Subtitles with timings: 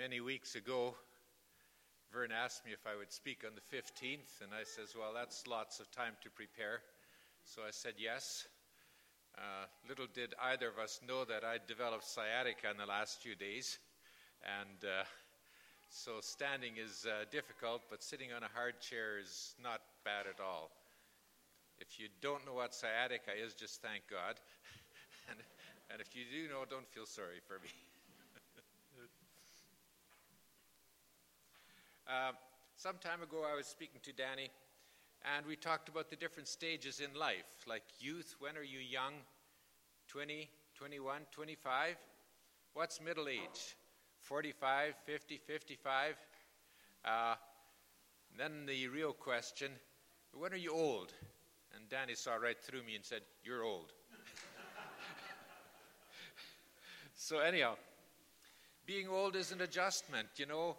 [0.00, 0.94] Many weeks ago,
[2.10, 5.46] Vern asked me if I would speak on the 15th, and I says, Well, that's
[5.46, 6.80] lots of time to prepare.
[7.44, 8.48] So I said yes.
[9.36, 13.34] Uh, little did either of us know that I'd developed sciatica in the last few
[13.34, 13.78] days.
[14.40, 15.04] And uh,
[15.90, 20.40] so standing is uh, difficult, but sitting on a hard chair is not bad at
[20.40, 20.70] all.
[21.78, 24.40] If you don't know what sciatica is, just thank God.
[25.28, 25.38] and,
[25.92, 27.68] and if you do know, don't feel sorry for me.
[32.10, 32.32] Uh,
[32.76, 34.50] some time ago, I was speaking to Danny,
[35.36, 38.34] and we talked about the different stages in life, like youth.
[38.40, 39.14] When are you young?
[40.08, 41.96] 20, 21, 25?
[42.74, 43.76] What's middle age?
[44.22, 46.16] 45, 50, 55?
[47.04, 47.34] Uh,
[48.36, 49.70] then the real question
[50.32, 51.12] when are you old?
[51.74, 53.92] And Danny saw right through me and said, You're old.
[57.14, 57.74] so, anyhow,
[58.86, 60.28] being old is an adjustment.
[60.36, 60.76] You know,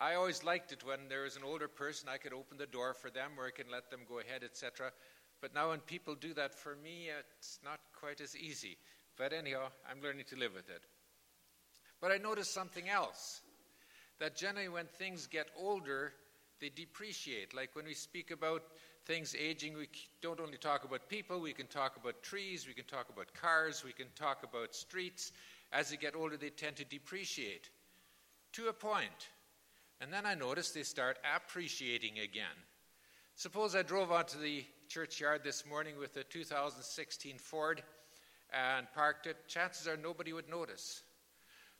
[0.00, 2.94] I always liked it when there was an older person, I could open the door
[2.94, 4.92] for them or I can let them go ahead, etc.
[5.42, 8.78] But now when people do that for me, it's not quite as easy.
[9.18, 10.82] But anyhow, I'm learning to live with it.
[12.00, 13.42] But I noticed something else
[14.18, 16.14] that generally when things get older,
[16.60, 17.54] they depreciate.
[17.54, 18.62] Like when we speak about
[19.04, 19.88] things aging, we
[20.22, 23.84] don't only talk about people, we can talk about trees, we can talk about cars,
[23.84, 25.32] we can talk about streets.
[25.72, 27.68] As they get older, they tend to depreciate
[28.52, 29.28] to a point.
[30.00, 32.46] And then I notice they start appreciating again.
[33.36, 37.82] Suppose I drove onto the churchyard this morning with a 2016 Ford
[38.52, 41.02] and parked it, chances are nobody would notice.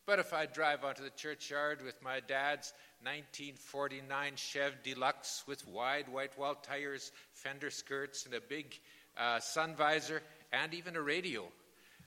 [0.06, 6.08] But if I drive onto the churchyard with my dad's 1949 Chev Deluxe with wide
[6.08, 8.78] white wall tires, fender skirts, and a big
[9.16, 11.44] uh, sun visor, and even a radio,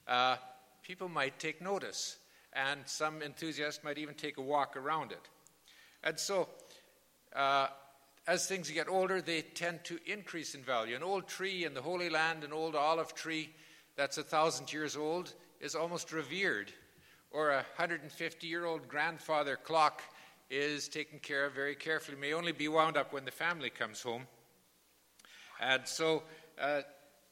[0.08, 0.38] uh,
[0.84, 2.18] people might take notice.
[2.54, 5.28] And some enthusiasts might even take a walk around it.
[6.04, 6.50] And so,
[7.36, 7.68] uh,
[8.28, 10.96] as things get older, they tend to increase in value.
[10.96, 13.50] An old tree in the Holy Land, an old olive tree
[13.96, 16.72] that's a thousand years old, is almost revered.
[17.32, 20.02] Or a 150 year old grandfather clock
[20.50, 24.02] is taken care of very carefully, may only be wound up when the family comes
[24.02, 24.28] home.
[25.60, 26.24] And so
[26.62, 26.82] uh,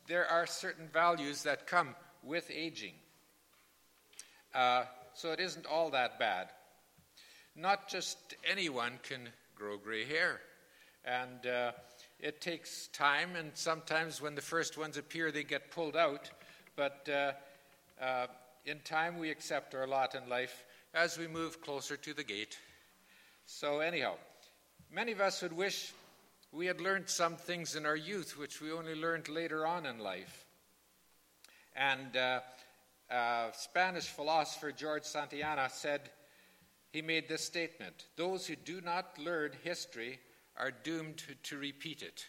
[0.08, 2.94] there are certain values that come with aging.
[4.54, 4.84] Uh,
[5.14, 6.50] so it isn't all that bad.
[7.56, 8.18] Not just
[8.50, 10.40] anyone can grow gray hair.
[11.06, 11.72] And uh,
[12.20, 16.30] it takes time, and sometimes when the first ones appear, they get pulled out.
[16.76, 18.28] But uh, uh,
[18.66, 22.58] in time, we accept our lot in life as we move closer to the gate.
[23.46, 24.16] So, anyhow,
[24.92, 25.92] many of us would wish
[26.52, 30.00] we had learned some things in our youth which we only learned later on in
[30.00, 30.46] life.
[31.76, 32.40] And uh,
[33.10, 36.02] uh, Spanish philosopher George Santayana said,
[36.92, 40.20] he made this statement Those who do not learn history
[40.58, 42.26] are doomed to, repeat it.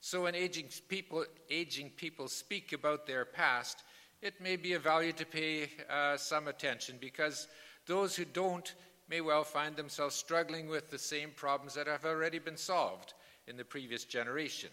[0.00, 3.82] So, when aging people, aging people speak about their past,
[4.20, 7.48] it may be of value to pay uh, some attention because
[7.86, 8.74] those who don't
[9.08, 13.14] may well find themselves struggling with the same problems that have already been solved
[13.46, 14.70] in the previous generation.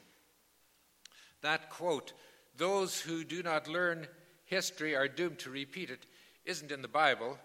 [1.41, 2.13] That quote,
[2.57, 4.07] those who do not learn
[4.45, 6.05] history are doomed to repeat it,
[6.45, 7.37] isn't in the Bible.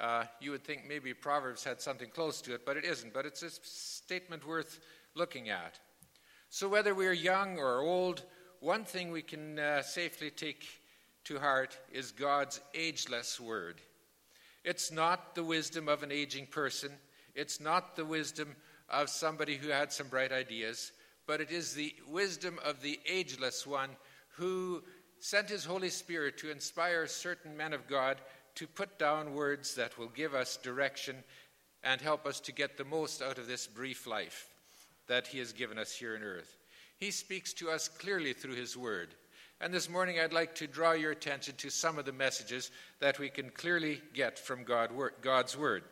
[0.00, 3.12] Uh, you would think maybe Proverbs had something close to it, but it isn't.
[3.12, 4.80] But it's a statement worth
[5.14, 5.78] looking at.
[6.48, 8.24] So, whether we're young or old,
[8.60, 10.66] one thing we can uh, safely take
[11.24, 13.80] to heart is God's ageless word.
[14.64, 16.92] It's not the wisdom of an aging person,
[17.34, 18.56] it's not the wisdom
[18.88, 20.92] of somebody who had some bright ideas,
[21.26, 23.90] but it is the wisdom of the ageless one
[24.36, 24.82] who
[25.20, 28.16] sent his Holy Spirit to inspire certain men of God
[28.56, 31.16] to put down words that will give us direction
[31.82, 34.48] and help us to get the most out of this brief life
[35.06, 36.56] that he has given us here on earth.
[36.98, 39.14] He speaks to us clearly through his word.
[39.62, 43.18] And this morning, I'd like to draw your attention to some of the messages that
[43.18, 44.90] we can clearly get from God,
[45.20, 45.84] God's Word.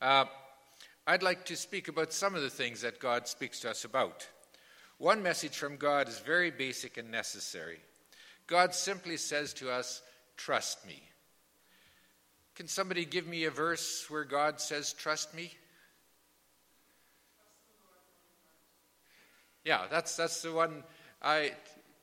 [0.00, 0.24] Uh,
[1.06, 4.26] I'd like to speak about some of the things that God speaks to us about.
[4.96, 7.80] One message from God is very basic and necessary.
[8.46, 10.00] God simply says to us,
[10.36, 11.02] Trust me.
[12.54, 15.52] Can somebody give me a verse where God says, Trust me?
[19.64, 20.84] Yeah, that's, that's the one
[21.22, 21.52] I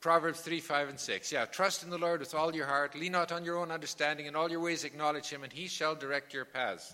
[0.02, 1.30] Proverbs 3, 5, and 6.
[1.30, 2.96] Yeah, trust in the Lord with all your heart.
[2.96, 4.26] Lean not on your own understanding.
[4.26, 6.92] In all your ways acknowledge him, and he shall direct your paths.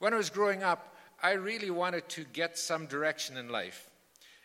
[0.00, 3.88] When I was growing up, I really wanted to get some direction in life.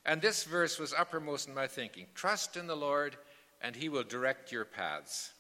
[0.05, 3.17] And this verse was uppermost in my thinking Trust in the Lord,
[3.61, 5.31] and he will direct your paths.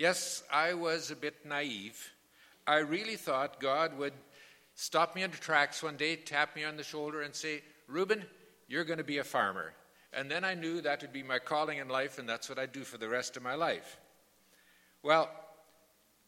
[0.00, 2.10] Yes, I was a bit naive.
[2.66, 4.14] I really thought God would
[4.74, 8.24] stop me in the tracks one day, tap me on the shoulder, and say, Reuben,
[8.66, 9.74] you're going to be a farmer.
[10.14, 12.72] And then I knew that would be my calling in life, and that's what I'd
[12.72, 13.98] do for the rest of my life.
[15.02, 15.28] Well,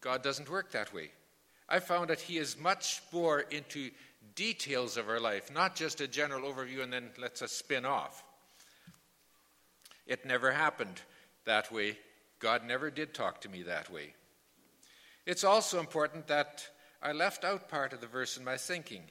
[0.01, 1.09] God doesn't work that way.
[1.67, 3.89] I found that He is much more into
[4.35, 8.23] details of our life, not just a general overview and then lets us spin off.
[10.05, 11.01] It never happened
[11.45, 11.97] that way.
[12.43, 14.15] God never did talk to me that way.
[15.25, 16.67] It's also important that
[17.01, 19.03] I left out part of the verse in my thinking.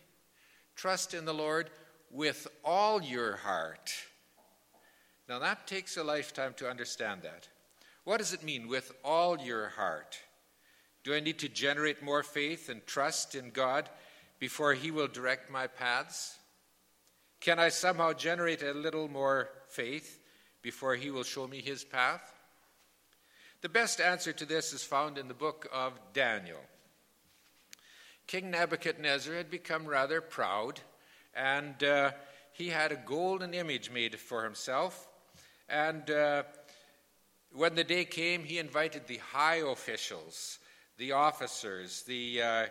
[0.76, 1.70] Trust in the Lord
[2.10, 3.90] with all your heart.
[5.30, 7.48] Now, that takes a lifetime to understand that.
[8.04, 10.18] What does it mean, with all your heart?
[11.02, 13.88] Do I need to generate more faith and trust in God
[14.40, 16.36] before He will direct my paths?
[17.40, 20.20] Can I somehow generate a little more faith
[20.60, 22.20] before He will show me His path?
[23.62, 26.58] The best answer to this is found in the book of Daniel.
[28.26, 30.80] King Nebuchadnezzar had become rather proud,
[31.32, 32.10] and uh,
[32.52, 35.08] he had a golden image made for himself.
[35.68, 36.42] And uh,
[37.52, 40.58] when the day came, he invited the high officials
[40.98, 42.66] the officers, the uh,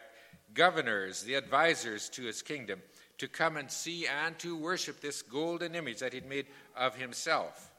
[0.54, 2.82] governors, the advisors to his kingdom
[3.18, 7.72] to come and see and to worship this golden image that he'd made of himself.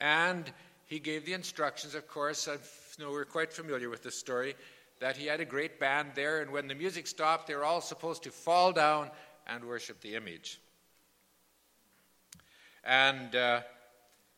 [0.00, 0.50] And
[0.88, 2.56] he gave the instructions, of course, I
[3.00, 4.54] know we're quite familiar with the story,
[5.00, 7.82] that he had a great band there, and when the music stopped, they were all
[7.82, 9.10] supposed to fall down
[9.46, 10.60] and worship the image.
[12.84, 13.60] And uh,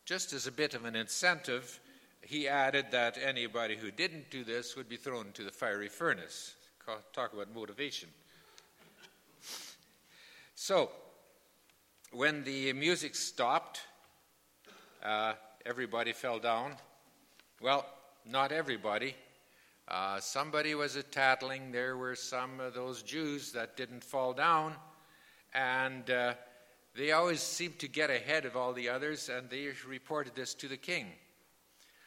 [0.03, 1.79] just as a bit of an incentive,
[2.19, 6.55] he added that anybody who didn't do this would be thrown into the fiery furnace.
[7.13, 8.09] Talk about motivation.
[10.55, 10.91] So,
[12.11, 13.79] when the music stopped,
[15.01, 15.33] uh,
[15.65, 16.75] everybody fell down.
[17.61, 17.85] Well,
[18.25, 19.15] not everybody.
[19.87, 21.71] Uh, somebody was a tattling.
[21.71, 24.75] There were some of those Jews that didn't fall down,
[25.53, 26.33] and uh,
[26.95, 30.67] they always seemed to get ahead of all the others, and they reported this to
[30.67, 31.07] the king.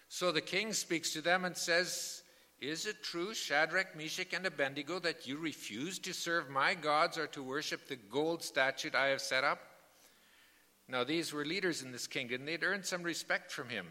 [0.08, 2.22] So the king speaks to them and says,
[2.60, 7.26] Is it true, Shadrach, Meshach, and Abednego, that you refuse to serve my gods or
[7.28, 9.58] to worship the gold statue I have set up?
[10.88, 12.44] Now, these were leaders in this kingdom.
[12.44, 13.86] They'd earned some respect from him.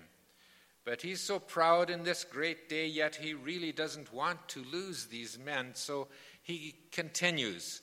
[0.86, 5.06] But he's so proud in this great day, yet he really doesn't want to lose
[5.06, 5.72] these men.
[5.74, 6.08] So
[6.44, 7.82] he continues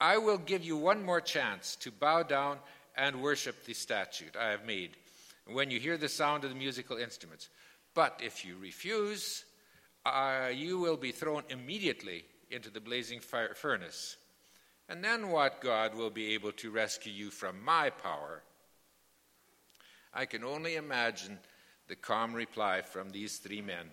[0.00, 2.58] I will give you one more chance to bow down
[2.96, 4.96] and worship the statue I have made
[5.46, 7.50] when you hear the sound of the musical instruments.
[7.94, 9.44] But if you refuse,
[10.06, 14.16] uh, you will be thrown immediately into the blazing fire furnace.
[14.88, 18.42] And then what God will be able to rescue you from my power?
[20.12, 21.38] I can only imagine
[21.88, 23.90] the calm reply from these three men,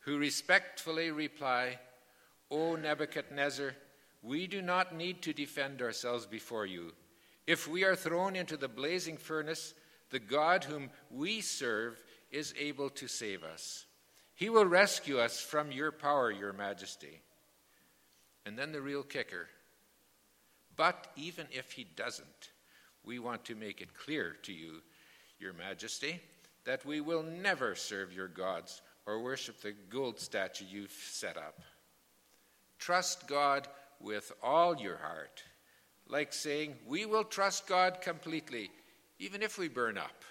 [0.00, 1.78] who respectfully reply,
[2.50, 3.74] O Nebuchadnezzar,
[4.22, 6.92] we do not need to defend ourselves before you.
[7.46, 9.74] If we are thrown into the blazing furnace,
[10.10, 13.86] the God whom we serve is able to save us.
[14.34, 17.20] He will rescue us from your power, your majesty.
[18.46, 19.48] And then the real kicker.
[20.76, 22.50] But even if he doesn't,
[23.04, 24.82] we want to make it clear to you,
[25.38, 26.20] your majesty,
[26.64, 31.60] that we will never serve your gods or worship the gold statue you've set up.
[32.78, 33.66] Trust God
[34.00, 35.42] with all your heart,
[36.06, 38.70] like saying, We will trust God completely,
[39.18, 40.24] even if we burn up.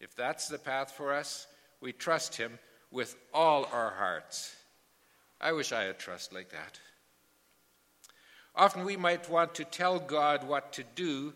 [0.00, 1.46] If that's the path for us,
[1.80, 2.58] we trust Him
[2.90, 4.56] with all our hearts.
[5.40, 6.78] I wish I had trust like that.
[8.54, 11.32] Often we might want to tell God what to do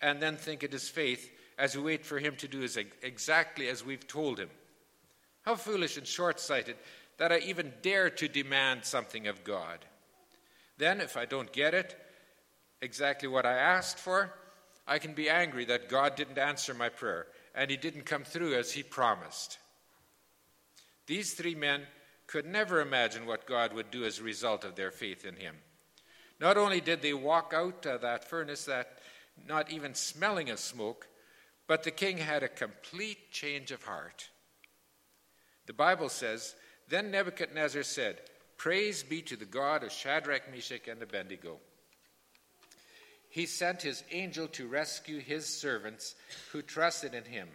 [0.00, 2.66] and then think it is faith as we wait for Him to do
[3.02, 4.50] exactly as we've told Him.
[5.42, 6.76] How foolish and short sighted
[7.18, 9.84] that I even dare to demand something of God.
[10.78, 11.94] Then, if I don't get it,
[12.80, 14.32] exactly what I asked for,
[14.86, 18.54] I can be angry that God didn't answer my prayer and he didn't come through
[18.54, 19.58] as he promised.
[21.06, 21.82] These three men
[22.26, 25.56] could never imagine what God would do as a result of their faith in him.
[26.40, 28.99] Not only did they walk out of that furnace, that
[29.46, 31.08] not even smelling of smoke,
[31.66, 34.28] but the king had a complete change of heart.
[35.66, 36.54] The Bible says,
[36.88, 38.20] Then Nebuchadnezzar said,
[38.56, 41.58] Praise be to the God of Shadrach, Meshach, and Abednego
[43.30, 46.16] he sent his angel to rescue his servants
[46.52, 47.48] who trusted in him.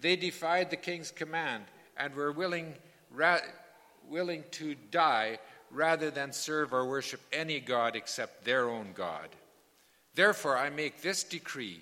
[0.00, 1.64] They defied the king's command
[1.96, 2.74] and were willing,
[3.12, 3.38] ra-
[4.08, 5.38] willing to die
[5.70, 9.28] rather than serve or worship any god except their own God.
[10.14, 11.80] Therefore, I make this decree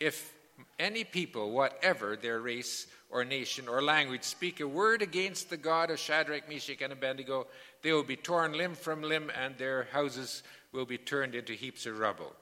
[0.00, 0.34] if
[0.78, 5.90] any people, whatever their race or nation or language speak a word against the God
[5.90, 7.46] of Shadrach, Meshach, and Abednego,
[7.82, 10.42] they will be torn limb from limb, and their houses
[10.72, 12.32] will be turned into heaps of rubble.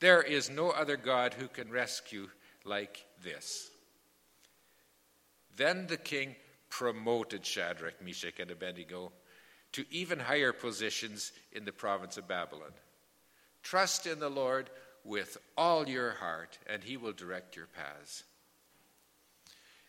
[0.00, 2.28] There is no other God who can rescue
[2.64, 3.70] like this.
[5.56, 6.34] Then the king
[6.68, 9.12] promoted Shadrach, Meshach, and Abednego
[9.72, 12.72] to even higher positions in the province of Babylon.
[13.62, 14.70] Trust in the Lord
[15.04, 18.24] with all your heart, and he will direct your paths.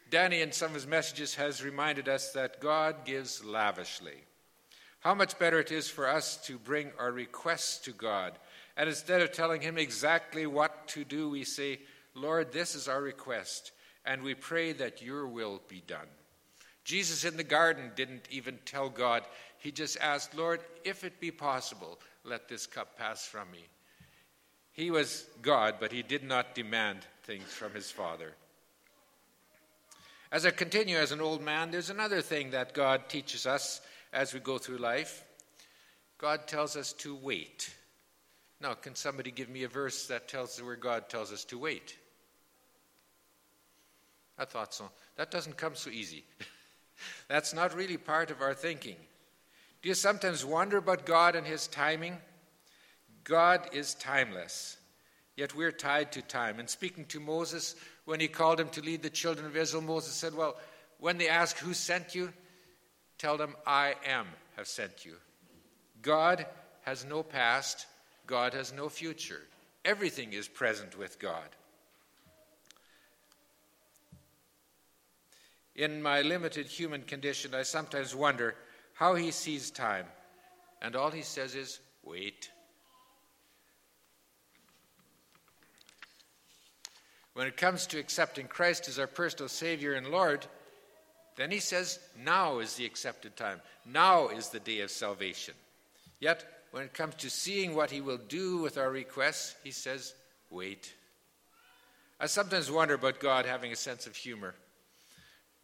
[0.09, 4.23] Danny, in some of his messages, has reminded us that God gives lavishly.
[4.99, 8.33] How much better it is for us to bring our requests to God.
[8.75, 11.79] And instead of telling Him exactly what to do, we say,
[12.15, 13.71] Lord, this is our request,
[14.05, 16.07] and we pray that your will be done.
[16.83, 19.23] Jesus in the garden didn't even tell God,
[19.59, 23.65] he just asked, Lord, if it be possible, let this cup pass from me.
[24.75, 28.33] He was God, but he did not demand things from his Father.
[30.33, 33.79] As I continue as an old man, there's another thing that God teaches us
[34.11, 35.23] as we go through life.
[36.17, 37.73] God tells us to wait.
[38.59, 41.97] Now, can somebody give me a verse that tells where God tells us to wait?
[44.37, 44.89] I thought so.
[45.15, 46.25] That doesn't come so easy.
[47.29, 48.97] That's not really part of our thinking.
[49.81, 52.17] Do you sometimes wonder about God and His timing?
[53.25, 54.77] God is timeless,
[55.35, 56.59] yet we're tied to time.
[56.59, 60.13] And speaking to Moses, when he called him to lead the children of Israel, Moses
[60.13, 60.55] said, Well,
[60.99, 62.31] when they ask who sent you,
[63.17, 65.15] tell them, I am have sent you.
[66.01, 66.45] God
[66.83, 67.87] has no past,
[68.27, 69.41] God has no future.
[69.83, 71.49] Everything is present with God.
[75.75, 78.55] In my limited human condition, I sometimes wonder
[78.93, 80.05] how he sees time.
[80.81, 82.49] And all he says is, wait.
[87.35, 90.47] When it comes to accepting Christ as our personal Savior and Lord,
[91.35, 93.59] then he says, now is the accepted time.
[93.85, 95.53] Now is the day of salvation.
[96.21, 100.13] Yet, when it comes to seeing what he will do with our requests, he says,
[100.49, 100.93] wait.
[102.21, 104.55] I sometimes wonder about God having a sense of humor.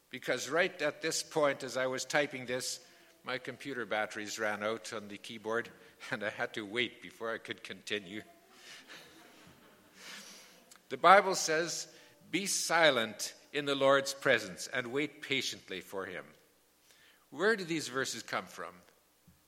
[0.09, 2.81] Because right at this point, as I was typing this,
[3.23, 5.69] my computer batteries ran out on the keyboard,
[6.11, 8.23] and I had to wait before I could continue.
[10.91, 11.87] The Bible says,
[12.31, 16.25] Be silent in the Lord's presence and wait patiently for him.
[17.29, 18.73] Where do these verses come from?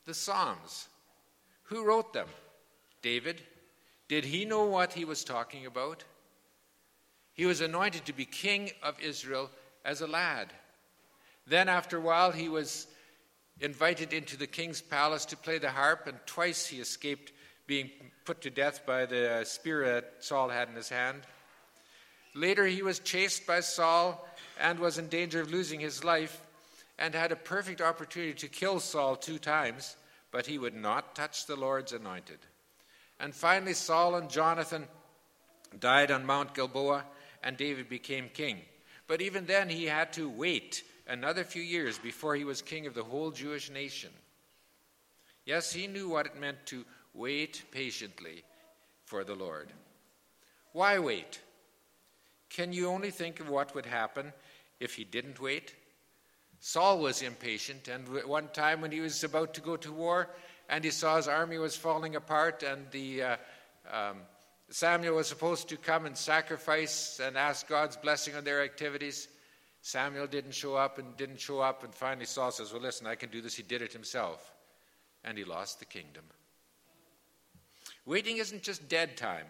[0.06, 0.88] The Psalms.
[1.64, 2.28] Who wrote them?
[3.02, 3.42] David.
[4.08, 6.06] Did he know what he was talking about?
[7.34, 9.52] He was anointed to be king of Israel
[9.84, 10.54] as a lad.
[11.46, 12.88] Then, after a while, he was
[13.60, 17.34] invited into the king's palace to play the harp, and twice he escaped
[17.66, 17.90] being
[18.26, 21.22] put to death by the spear that Saul had in his hand.
[22.36, 24.28] Later, he was chased by Saul
[24.60, 26.42] and was in danger of losing his life
[27.00, 29.96] and had a perfect opportunity to kill Saul two times,
[30.32, 32.40] but he would not touch the Lord's anointed.
[33.20, 34.88] And finally, Saul and Jonathan
[35.80, 37.04] died on Mount Gilboa,
[37.44, 38.60] and David became king.
[39.08, 42.94] But even then, he had to wait another few years before he was king of
[42.94, 44.10] the whole Jewish nation.
[45.46, 48.44] Yes, he knew what it meant to wait patiently
[49.06, 49.72] for the Lord.
[50.72, 51.42] Why wait?
[52.50, 54.34] Can you only think of what would happen
[54.80, 55.76] if he didn't wait?
[56.60, 60.30] Saul was impatient, and one time when he was about to go to war
[60.70, 63.36] and he saw his army was falling apart, and the uh,
[63.92, 64.18] um,
[64.70, 69.28] Samuel was supposed to come and sacrifice and ask God's blessing on their activities.
[69.82, 73.16] Samuel didn't show up and didn't show up, and finally Saul says, Well, listen, I
[73.16, 73.56] can do this.
[73.56, 74.54] He did it himself.
[75.26, 76.24] And he lost the kingdom.
[78.06, 79.46] Waiting isn't just dead time.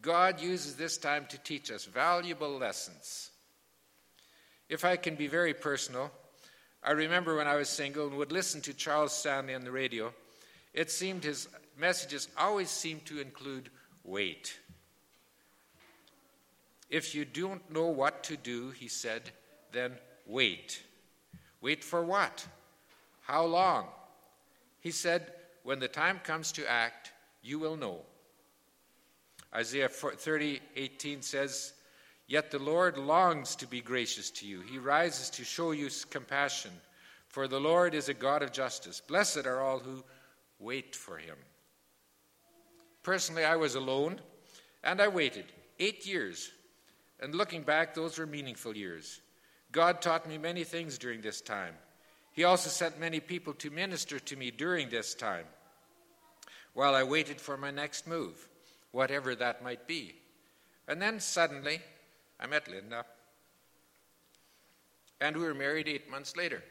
[0.00, 3.30] God uses this time to teach us valuable lessons.
[4.68, 6.10] If I can be very personal,
[6.82, 10.12] I remember when I was single and would listen to Charles Stanley on the radio,
[10.72, 13.70] it seemed his messages always seemed to include
[14.04, 14.58] wait.
[16.88, 19.30] If you don't know what to do, he said,
[19.72, 19.92] then
[20.26, 20.82] wait.
[21.60, 22.46] Wait for what?
[23.22, 23.86] How long?
[24.80, 25.32] He said,
[25.64, 27.12] When the time comes to act,
[27.46, 28.00] you will know.
[29.54, 31.72] Isaiah 30, 18 says,
[32.26, 34.60] Yet the Lord longs to be gracious to you.
[34.60, 36.72] He rises to show you compassion.
[37.28, 39.00] For the Lord is a God of justice.
[39.00, 40.02] Blessed are all who
[40.58, 41.36] wait for him.
[43.04, 44.20] Personally, I was alone,
[44.82, 45.44] and I waited
[45.78, 46.50] eight years.
[47.20, 49.20] And looking back, those were meaningful years.
[49.70, 51.74] God taught me many things during this time.
[52.32, 55.46] He also sent many people to minister to me during this time
[56.76, 58.48] while I waited for my next move,
[58.92, 60.14] whatever that might be.
[60.86, 61.80] And then suddenly,
[62.38, 63.06] I met Linda.
[65.18, 66.62] And we were married eight months later.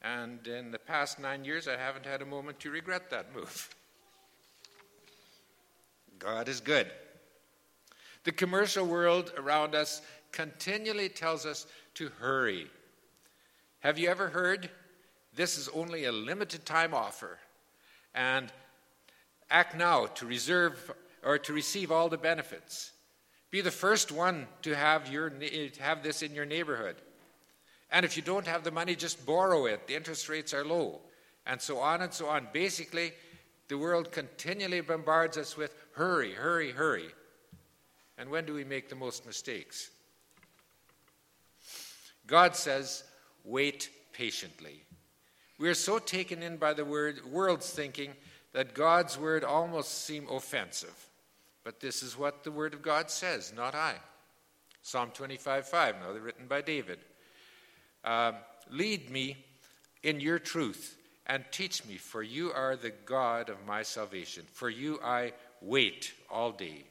[0.00, 3.74] And in the past nine years, I haven't had a moment to regret that move.
[6.20, 6.88] God is good.
[8.22, 12.68] The commercial world around us continually tells us to hurry.
[13.80, 14.70] Have you ever heard
[15.34, 17.40] this is only a limited time offer
[18.14, 18.52] and
[19.50, 22.92] act now to reserve or to receive all the benefits?
[23.50, 26.96] Be the first one to have, your, to eh, have this in your neighborhood.
[27.90, 29.86] And if you don't have the money, just borrow it.
[29.86, 31.00] The interest rates are low.
[31.46, 32.48] And so on and so on.
[32.52, 33.12] Basically,
[33.68, 37.08] the world continually bombards us with hurry, hurry, hurry.
[38.18, 39.90] And when do we make the most mistakes?
[42.26, 43.04] God says,
[43.44, 44.82] wait patiently.
[45.58, 48.12] We are so taken in by the word, world's thinking
[48.56, 51.10] that God's word almost seem offensive.
[51.62, 53.96] But this is what the word of God says, not I.
[54.80, 56.98] Psalm 25 5, now written by David.
[58.02, 58.32] Uh,
[58.70, 59.36] lead me
[60.02, 60.96] in your truth
[61.26, 64.44] and teach me, for you are the God of my salvation.
[64.54, 66.84] For you I wait all day.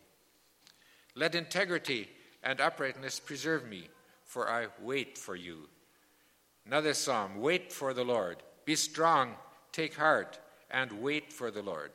[1.15, 2.09] Let integrity
[2.43, 3.87] and uprightness preserve me,
[4.23, 5.67] for I wait for you.
[6.67, 8.37] Another psalm Wait for the Lord.
[8.65, 9.33] Be strong,
[9.71, 10.37] take heart,
[10.75, 11.91] and wait for the Lord.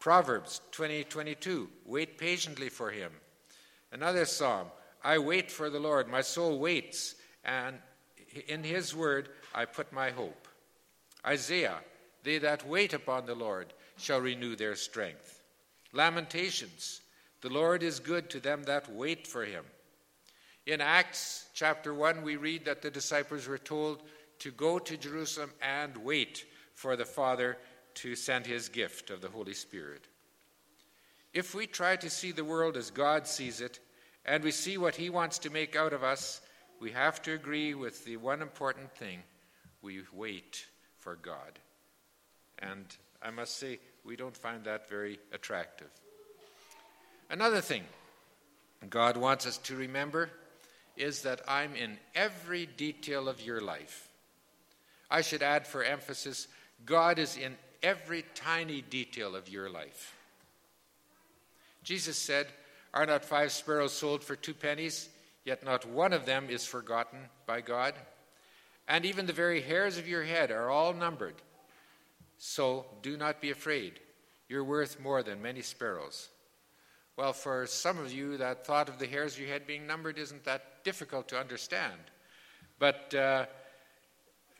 [0.00, 3.12] Proverbs 20 22, Wait patiently for him.
[3.92, 4.68] Another psalm
[5.04, 6.08] I wait for the Lord.
[6.08, 7.76] My soul waits, and
[8.48, 10.48] in his word I put my hope.
[11.24, 11.76] Isaiah,
[12.24, 15.42] they that wait upon the Lord shall renew their strength.
[15.92, 17.02] Lamentations,
[17.42, 19.64] the Lord is good to them that wait for him.
[20.64, 24.02] In Acts chapter 1, we read that the disciples were told
[24.38, 26.44] to go to Jerusalem and wait
[26.74, 27.56] for the Father
[27.96, 30.06] to send his gift of the Holy Spirit.
[31.34, 33.80] If we try to see the world as God sees it,
[34.24, 36.40] and we see what he wants to make out of us,
[36.80, 39.20] we have to agree with the one important thing
[39.82, 40.66] we wait
[40.98, 41.58] for God.
[42.58, 42.84] And
[43.22, 45.90] I must say, we don't find that very attractive.
[47.30, 47.84] Another thing
[48.90, 50.30] God wants us to remember
[50.96, 54.08] is that I'm in every detail of your life.
[55.10, 56.48] I should add for emphasis,
[56.84, 60.14] God is in every tiny detail of your life.
[61.82, 62.46] Jesus said,
[62.92, 65.08] Are not five sparrows sold for two pennies?
[65.46, 67.94] yet not one of them is forgotten by God.
[68.88, 71.36] And even the very hairs of your head are all numbered.
[72.36, 74.00] So do not be afraid.
[74.48, 76.28] You're worth more than many sparrows.
[77.16, 80.18] Well, for some of you, that thought of the hairs of your head being numbered
[80.18, 81.98] isn't that difficult to understand.
[82.78, 83.46] But uh,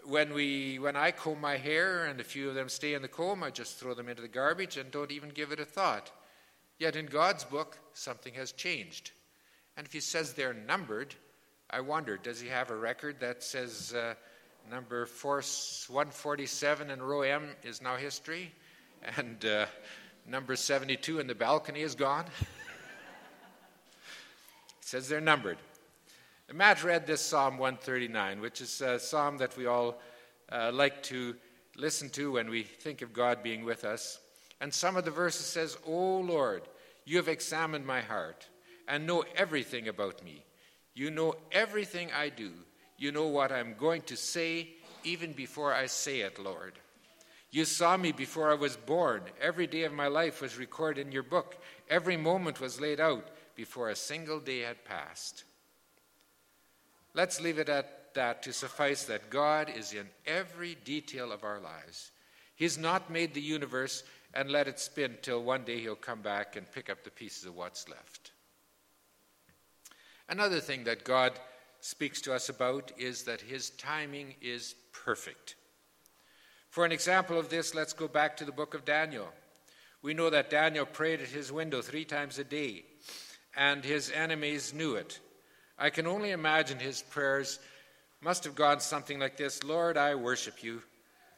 [0.09, 3.09] when, we, when I comb my hair and a few of them stay in the
[3.09, 6.11] comb, I just throw them into the garbage and don't even give it a thought.
[6.79, 9.12] Yet in God's book, something has changed.
[9.77, 11.14] And if he says they're numbered,
[11.71, 14.14] I wonder, does he have a record that says uh,
[14.71, 15.42] number four,
[15.88, 18.53] 147 in row M is now history,
[19.16, 19.66] and uh,
[20.27, 22.25] number 72 in the balcony is gone?
[22.40, 22.47] it
[24.81, 25.59] says they're numbered.
[26.52, 29.98] Matt read this Psalm 139, which is a psalm that we all
[30.50, 31.35] uh, like to
[31.76, 34.20] listen to when we think of God being with us.
[34.61, 36.62] And some of the verses says, "O Lord,
[37.04, 38.46] you have examined my heart
[38.88, 40.44] and know everything about me.
[40.94, 42.52] You know everything I do.
[42.96, 44.70] You know what I'm going to say
[45.04, 46.78] even before I say it, Lord.
[47.50, 49.22] You saw me before I was born.
[49.40, 51.56] Every day of my life was recorded in your book.
[51.88, 55.44] Every moment was laid out before a single day had passed.
[57.16, 61.59] Let's leave it at that to suffice that God is in every detail of our
[61.59, 62.11] lives.
[62.55, 66.57] He's not made the universe and let it spin till one day he'll come back
[66.57, 68.33] and pick up the pieces of what's left.
[70.29, 71.33] Another thing that God
[71.81, 75.55] speaks to us about is that his timing is perfect.
[76.68, 79.29] For an example of this, let's go back to the book of Daniel.
[80.02, 82.85] We know that Daniel prayed at his window three times a day,
[83.57, 85.18] and his enemies knew it.
[85.78, 87.58] I can only imagine his prayers
[88.20, 90.82] must have gone something like this Lord, I worship you.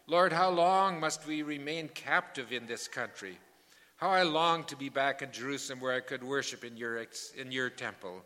[0.06, 3.38] Lord, how long must we remain captive in this country?
[3.96, 7.04] How I long to be back in Jerusalem where I could worship in your,
[7.36, 8.22] in your temple.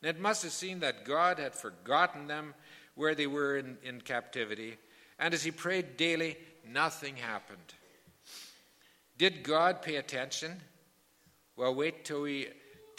[0.00, 2.54] And it must have seemed that God had forgotten them
[2.94, 4.76] where they were in, in captivity.
[5.18, 7.58] And as he prayed daily, nothing happened.
[9.18, 10.60] Did God pay attention?
[11.56, 12.48] Well, wait till, we,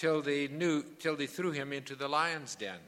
[0.04, 2.80] till, they knew, till they threw him into the lion's den.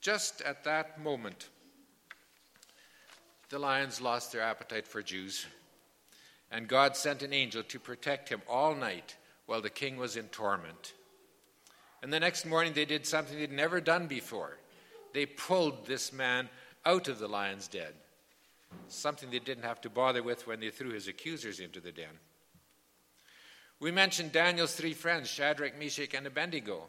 [0.00, 1.48] Just at that moment,
[3.50, 5.46] the lions lost their appetite for Jews.
[6.50, 9.14] And God sent an angel to protect him all night
[9.46, 10.92] while the king was in torment.
[12.02, 14.58] And the next morning, they did something they'd never done before.
[15.14, 16.48] they pulled this man
[16.84, 17.92] out of the lion's den,
[18.88, 22.18] something they didn't have to bother with when they threw his accusers into the den.
[23.80, 26.88] We mentioned Daniel's three friends, Shadrach, Meshach, and Abednego,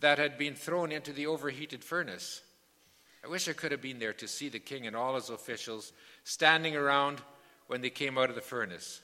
[0.00, 2.42] that had been thrown into the overheated furnace.
[3.24, 5.92] I wish I could have been there to see the king and all his officials
[6.24, 7.20] standing around
[7.66, 9.00] when they came out of the furnace.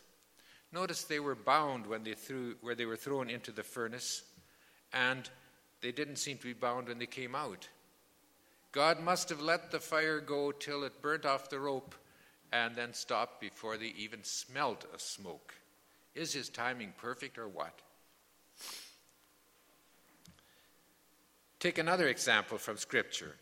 [0.73, 4.23] Notice they were bound when they threw, where they were thrown into the furnace,
[4.93, 5.29] and
[5.81, 7.69] they didn't seem to be bound when they came out.
[8.73, 11.95] God must have let the fire go till it burnt off the rope
[12.53, 15.55] and then stopped before they even smelt of smoke.
[16.15, 17.81] Is his timing perfect or what?
[21.59, 23.37] Take another example from Scripture.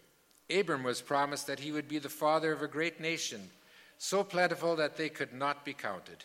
[0.51, 3.51] Abram was promised that he would be the father of a great nation,
[3.99, 6.25] so plentiful that they could not be counted.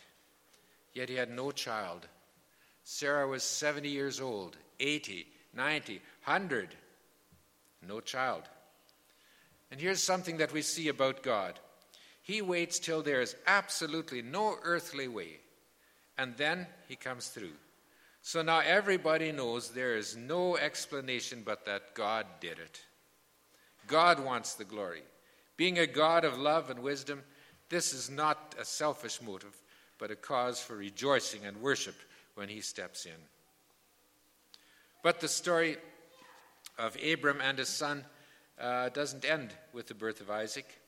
[0.92, 2.08] Yet he had no child.
[2.84, 6.74] Sarah was 70 years old, 80, 90, 100.
[7.86, 8.42] No child.
[9.70, 11.58] And here's something that we see about God
[12.22, 15.40] He waits till there is absolutely no earthly way,
[16.18, 17.52] and then He comes through.
[18.22, 22.80] So now everybody knows there is no explanation but that God did it.
[23.86, 25.02] God wants the glory.
[25.56, 27.22] Being a God of love and wisdom,
[27.68, 29.54] this is not a selfish motive,
[29.98, 31.96] but a cause for rejoicing and worship
[32.34, 33.12] when He steps in.
[35.02, 35.76] But the story
[36.78, 38.04] of Abram and his son
[38.58, 40.80] uh, doesn't end with the birth of Isaac.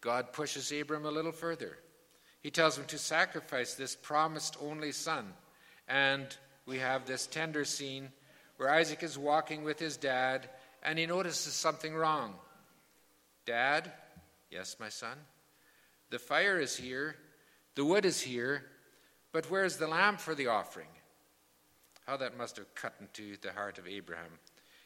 [0.00, 1.78] God pushes Abram a little further.
[2.40, 5.32] He tells him to sacrifice this promised only son.
[5.88, 6.26] And
[6.66, 8.10] we have this tender scene
[8.56, 10.48] where Isaac is walking with his dad
[10.82, 12.34] and he notices something wrong.
[13.44, 13.90] Dad,
[14.50, 15.16] yes, my son,
[16.10, 17.16] the fire is here,
[17.74, 18.64] the wood is here,
[19.32, 20.88] but where's the lamb for the offering?
[22.06, 24.38] How that must have cut into the heart of Abraham.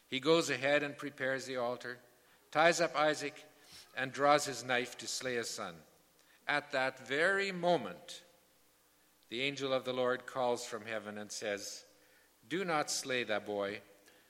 [0.09, 1.99] He goes ahead and prepares the altar
[2.53, 3.45] ties up Isaac,
[3.97, 5.75] and draws his knife to slay his son.
[6.49, 8.23] At that very moment,
[9.31, 11.85] the angel of the Lord calls from heaven and says,
[12.49, 13.81] Do not slay that boy.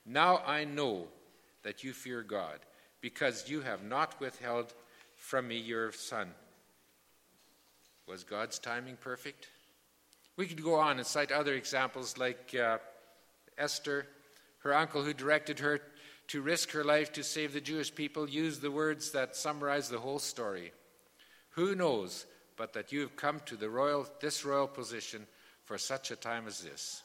[0.05, 1.09] Now I know
[1.63, 2.61] that you fear God,
[3.01, 4.75] because you have not withheld
[5.17, 6.31] from me your son.
[8.07, 9.49] Was God's timing perfect?
[10.37, 12.79] We could go on and cite other examples like uh,
[13.57, 14.07] Esther,
[14.59, 15.81] her uncle who directed her
[16.29, 19.99] to risk her life to save the Jewish people, used the words that summarize the
[19.99, 20.73] whole story.
[21.53, 25.27] Who knows but that you have come to royal, this royal position
[25.65, 27.03] for such a time as this?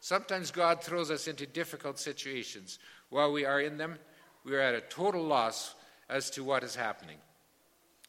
[0.00, 2.78] Sometimes God throws us into difficult situations.
[3.10, 3.98] While we are in them,
[4.44, 5.74] we are at a total loss
[6.08, 7.18] as to what is happening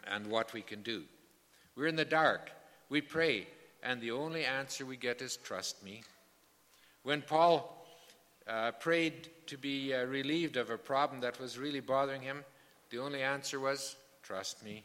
[0.06, 1.04] and what we can do.
[1.76, 2.52] We're in the dark.
[2.90, 3.48] We pray,
[3.84, 6.04] and the only answer we get is trust me.
[7.04, 7.88] When Paul
[8.48, 12.44] uh, prayed to be uh, relieved of a problem that was really bothering him,
[12.90, 14.84] the only answer was, Trust me.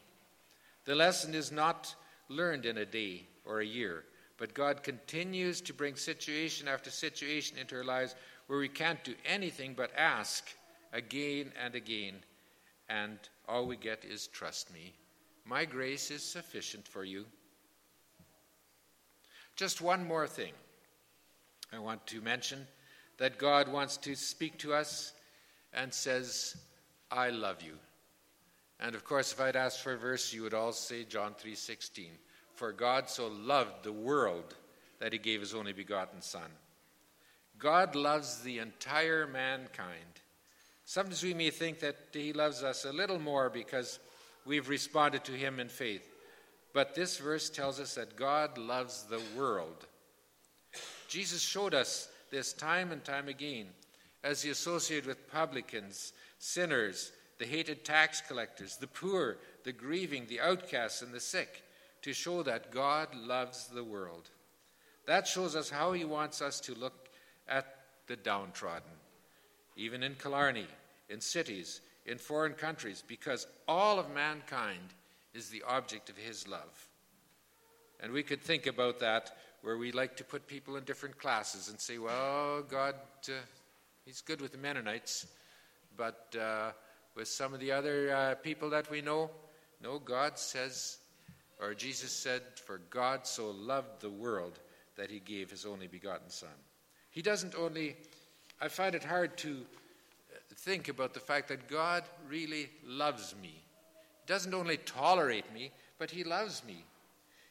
[0.85, 1.95] The lesson is not
[2.29, 4.05] learned in a day or a year,
[4.37, 8.15] but God continues to bring situation after situation into our lives
[8.47, 10.49] where we can't do anything but ask
[10.93, 12.15] again and again,
[12.89, 13.19] and
[13.49, 14.95] all we get is, Trust me.
[15.47, 17.27] My grace is sufficient for you.
[19.57, 20.53] Just one more thing
[21.73, 22.67] I want to mention
[23.19, 25.13] that God wants to speak to us
[25.73, 26.57] and says,
[27.11, 27.75] I love you.
[28.81, 32.19] And of course, if I'd asked for a verse, you would all say John 3:16.
[32.55, 34.55] For God so loved the world
[34.99, 36.51] that he gave his only begotten son.
[37.59, 40.21] God loves the entire mankind.
[40.85, 43.99] Sometimes we may think that he loves us a little more because
[44.45, 46.07] we've responded to him in faith.
[46.73, 49.87] But this verse tells us that God loves the world.
[51.09, 53.69] Jesus showed us this time and time again
[54.23, 60.41] as he associated with publicans, sinners, the hated tax collectors, the poor, the grieving, the
[60.41, 61.63] outcasts, and the sick,
[62.03, 64.31] to show that God loves the world.
[65.07, 67.09] That shows us how he wants us to look
[67.49, 68.91] at the downtrodden,
[69.77, 70.67] even in Killarney,
[71.09, 74.95] in cities, in foreign countries, because all of mankind
[75.33, 76.89] is the object of his love.
[78.01, 81.69] And we could think about that where we like to put people in different classes
[81.69, 82.95] and say, well, God,
[83.29, 83.33] uh,
[84.05, 85.27] He's good with the Mennonites,
[85.97, 86.73] but uh,
[87.15, 89.31] with some of the other uh, people that we know,
[89.83, 90.99] no, God says,
[91.61, 94.59] or Jesus said, For God so loved the world
[94.97, 96.49] that He gave His only begotten Son.
[97.11, 97.97] He doesn't only,
[98.61, 103.63] I find it hard to uh, think about the fact that God really loves me.
[104.21, 106.85] He doesn't only tolerate me, but He loves me.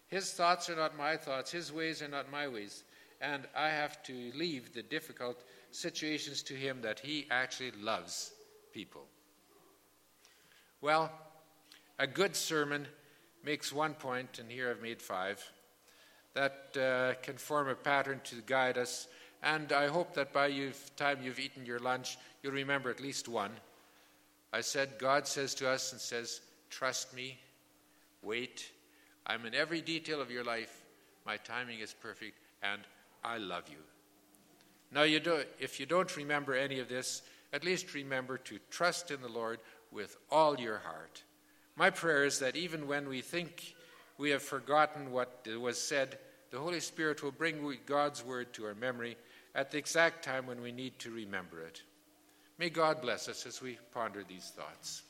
[0.08, 2.84] His thoughts are not my thoughts, His ways are not my ways.
[3.22, 8.34] And I have to leave the difficult situations to Him that He actually loves
[8.74, 9.06] people.
[10.84, 11.10] Well,
[11.98, 12.90] a good sermon
[13.42, 15.42] makes one point, and here I've made five,
[16.34, 19.08] that uh, can form a pattern to guide us.
[19.42, 23.30] And I hope that by the time you've eaten your lunch, you'll remember at least
[23.30, 23.52] one.
[24.52, 27.40] I said, God says to us and says, Trust me,
[28.22, 28.70] wait.
[29.26, 30.82] I'm in every detail of your life.
[31.26, 32.82] My timing is perfect, and
[33.24, 33.80] I love you.
[34.92, 37.22] Now, you do, if you don't remember any of this,
[37.54, 39.60] at least remember to trust in the Lord
[39.94, 41.24] with all your heart.
[41.76, 43.76] My prayer is that even when we think
[44.18, 46.20] we have forgotten what was said,
[46.52, 49.18] the Holy Spirit will bring God's word to our memory
[49.56, 51.82] at the exact time when we need to remember it.
[52.60, 55.04] May God bless us as we ponder these thoughts.